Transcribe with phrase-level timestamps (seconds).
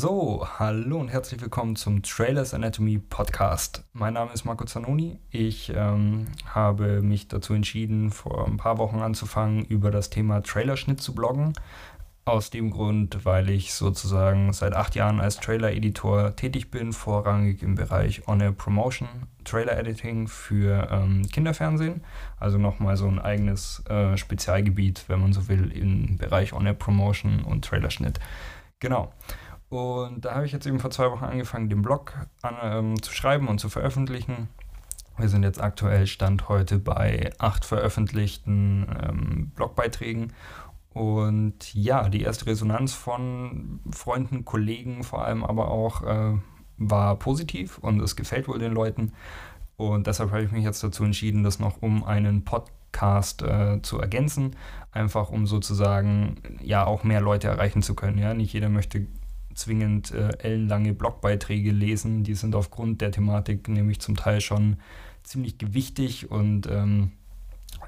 [0.00, 3.82] Hallo und herzlich willkommen zum Trailers Anatomy Podcast.
[3.92, 5.18] Mein Name ist Marco Zanoni.
[5.30, 11.00] Ich ähm, habe mich dazu entschieden, vor ein paar Wochen anzufangen, über das Thema Trailerschnitt
[11.00, 11.52] zu bloggen.
[12.26, 17.74] Aus dem Grund, weil ich sozusagen seit acht Jahren als Trailer-Editor tätig bin, vorrangig im
[17.74, 19.08] Bereich On-Air Promotion,
[19.42, 22.04] Trailer-Editing für ähm, Kinderfernsehen.
[22.38, 27.40] Also nochmal so ein eigenes äh, Spezialgebiet, wenn man so will, im Bereich On-Air Promotion
[27.40, 28.20] und Trailerschnitt.
[28.80, 29.12] Genau.
[29.68, 33.12] Und da habe ich jetzt eben vor zwei Wochen angefangen, den Blog an, ähm, zu
[33.12, 34.48] schreiben und zu veröffentlichen.
[35.18, 40.32] Wir sind jetzt aktuell Stand heute bei acht veröffentlichten ähm, Blogbeiträgen
[40.98, 46.38] und ja, die erste Resonanz von Freunden, Kollegen vor allem aber auch äh,
[46.76, 49.12] war positiv und es gefällt wohl den Leuten.
[49.76, 54.00] Und deshalb habe ich mich jetzt dazu entschieden, das noch um einen Podcast äh, zu
[54.00, 54.56] ergänzen,
[54.90, 58.18] einfach um sozusagen ja auch mehr Leute erreichen zu können.
[58.18, 59.06] Ja, nicht jeder möchte
[59.58, 62.24] zwingend äh, ellenlange Blogbeiträge lesen.
[62.24, 64.76] Die sind aufgrund der Thematik nämlich zum Teil schon
[65.22, 67.12] ziemlich gewichtig und ähm,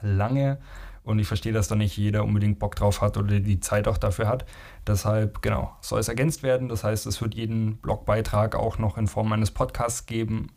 [0.00, 0.58] lange.
[1.02, 3.98] Und ich verstehe, dass da nicht jeder unbedingt Bock drauf hat oder die Zeit auch
[3.98, 4.44] dafür hat.
[4.86, 6.68] Deshalb, genau, soll es ergänzt werden.
[6.68, 10.50] Das heißt, es wird jeden Blogbeitrag auch noch in Form eines Podcasts geben.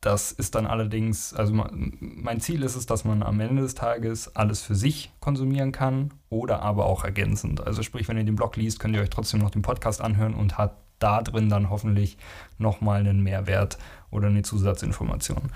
[0.00, 1.52] Das ist dann allerdings, also
[2.00, 6.12] mein Ziel ist es, dass man am Ende des Tages alles für sich konsumieren kann
[6.28, 7.66] oder aber auch ergänzend.
[7.66, 10.34] Also sprich, wenn ihr den Blog liest, könnt ihr euch trotzdem noch den Podcast anhören
[10.34, 12.18] und hat da drin dann hoffentlich
[12.58, 13.78] nochmal einen Mehrwert
[14.10, 15.50] oder eine Zusatzinformation.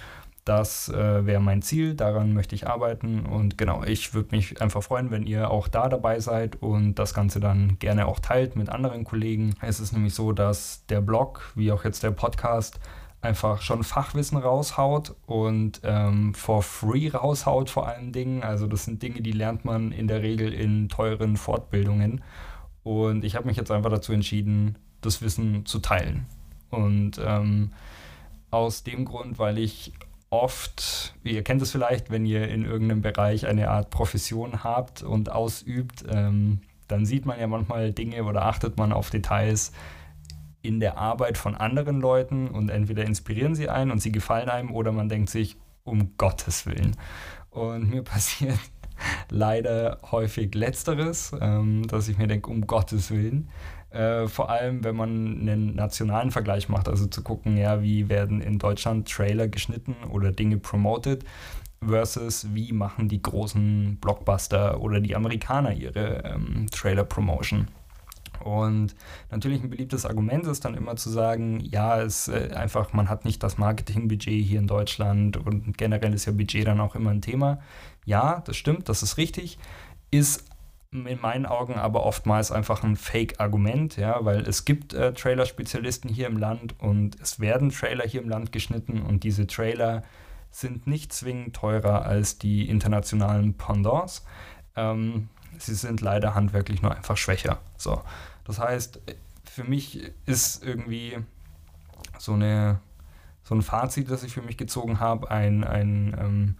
[0.44, 4.82] Das äh, wäre mein Ziel, daran möchte ich arbeiten und genau, ich würde mich einfach
[4.82, 8.70] freuen, wenn ihr auch da dabei seid und das Ganze dann gerne auch teilt mit
[8.70, 9.54] anderen Kollegen.
[9.60, 12.80] Es ist nämlich so, dass der Blog, wie auch jetzt der Podcast,
[13.22, 18.42] einfach schon Fachwissen raushaut und ähm, for free raushaut vor allen Dingen.
[18.42, 22.22] Also das sind Dinge, die lernt man in der Regel in teuren Fortbildungen.
[22.82, 26.26] Und ich habe mich jetzt einfach dazu entschieden, das Wissen zu teilen.
[26.70, 27.72] Und ähm,
[28.50, 29.92] aus dem Grund, weil ich
[30.30, 35.30] oft, ihr kennt es vielleicht, wenn ihr in irgendeinem Bereich eine Art Profession habt und
[35.30, 39.72] ausübt, ähm, dann sieht man ja manchmal Dinge oder achtet man auf Details
[40.62, 44.70] in der Arbeit von anderen Leuten und entweder inspirieren sie einen und sie gefallen einem
[44.72, 46.96] oder man denkt sich, um Gottes Willen.
[47.50, 48.58] Und mir passiert
[49.30, 53.48] leider häufig letzteres, ähm, dass ich mir denke, um Gottes Willen.
[53.90, 58.40] Äh, vor allem, wenn man einen nationalen Vergleich macht, also zu gucken, ja, wie werden
[58.40, 61.24] in Deutschland Trailer geschnitten oder Dinge promoted
[61.84, 67.68] versus wie machen die großen Blockbuster oder die Amerikaner ihre ähm, Trailer-Promotion.
[68.40, 68.94] Und
[69.30, 73.24] natürlich ein beliebtes Argument ist dann immer zu sagen, ja, es äh, einfach, man hat
[73.24, 77.22] nicht das Marketingbudget hier in Deutschland und generell ist ja Budget dann auch immer ein
[77.22, 77.60] Thema.
[78.04, 79.58] Ja, das stimmt, das ist richtig,
[80.10, 80.44] ist
[80.92, 86.26] in meinen Augen aber oftmals einfach ein Fake-Argument, ja, weil es gibt äh, Trailer-Spezialisten hier
[86.26, 90.02] im Land und es werden Trailer hier im Land geschnitten und diese Trailer
[90.50, 94.24] sind nicht zwingend teurer als die internationalen Pendants.
[94.74, 95.28] Ähm,
[95.58, 97.58] sie sind leider handwerklich nur einfach schwächer.
[97.76, 98.02] So.
[98.44, 99.00] Das heißt,
[99.44, 101.18] für mich ist irgendwie
[102.18, 102.80] so, eine,
[103.44, 106.56] so ein Fazit, das ich für mich gezogen habe, ein, ein ähm,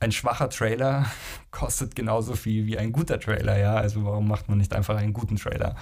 [0.00, 1.06] ein schwacher Trailer
[1.50, 3.74] kostet genauso viel wie ein guter Trailer, ja.
[3.74, 5.74] Also warum macht man nicht einfach einen guten Trailer?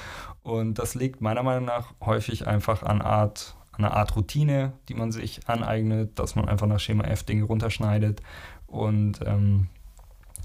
[0.42, 4.94] Und das liegt meiner Meinung nach häufig einfach an Art, an einer Art Routine, die
[4.94, 8.22] man sich aneignet, dass man einfach nach Schema F Dinge runterschneidet
[8.66, 9.69] und ähm,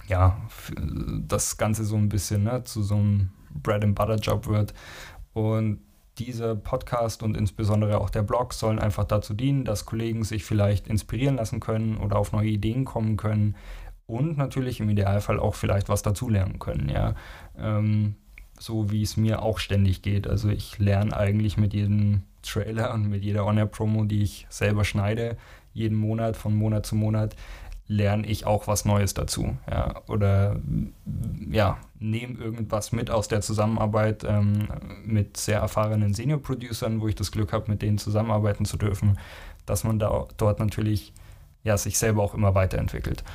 [0.07, 0.41] ja,
[1.28, 4.73] das Ganze so ein bisschen ne, zu so einem Bread and Butter Job wird.
[5.34, 5.79] Und
[6.17, 10.88] dieser Podcast und insbesondere auch der Blog sollen einfach dazu dienen, dass Kollegen sich vielleicht
[10.88, 13.56] inspirieren lassen können oder auf neue Ideen kommen können
[14.06, 16.89] und natürlich im Idealfall auch vielleicht was dazulernen können.
[16.89, 17.16] Ja?
[17.57, 18.16] Ähm,
[18.59, 20.28] so wie es mir auch ständig geht.
[20.28, 25.38] Also ich lerne eigentlich mit jedem Trailer und mit jeder On-Air-Promo, die ich selber schneide,
[25.73, 27.36] jeden Monat, von Monat zu Monat,
[27.92, 29.58] lerne ich auch was Neues dazu.
[29.70, 30.56] Ja, oder
[31.52, 34.70] ja, nehme irgendwas mit aus der Zusammenarbeit ähm,
[35.04, 39.20] mit sehr erfahrenen Senior-Producern, wo ich das Glück habe, mit denen zusammenarbeiten zu dürfen,
[39.66, 41.14] dass man da dort natürlich
[41.64, 43.26] ja, sich selber auch immer weiterentwickelt.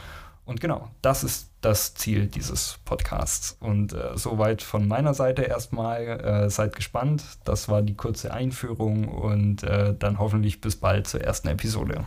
[0.46, 3.56] Und genau, das ist das Ziel dieses Podcasts.
[3.60, 6.06] Und äh, soweit von meiner Seite erstmal.
[6.06, 7.24] Äh, seid gespannt.
[7.44, 12.06] Das war die kurze Einführung und äh, dann hoffentlich bis bald zur ersten Episode.